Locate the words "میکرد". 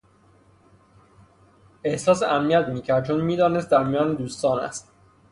2.67-3.05